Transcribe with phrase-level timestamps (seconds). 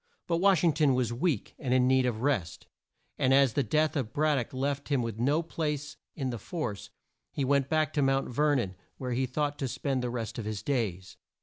[0.25, 2.65] But Wash ing ton was weak, and in need of rest,
[3.19, 6.89] and as the death of Brad dock left him with no place in the force,
[7.31, 10.45] he went back to Mount Ver non where he thought to spend the rest of
[10.45, 11.17] his days.